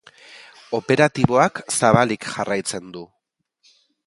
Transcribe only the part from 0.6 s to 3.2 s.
Operatiboak zabalik jarraitzen du.